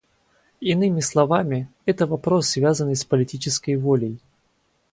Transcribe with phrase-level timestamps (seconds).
[0.61, 4.17] Иными словами, это— вопрос, связанный с политической волей.